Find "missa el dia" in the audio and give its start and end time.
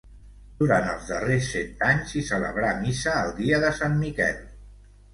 2.89-3.63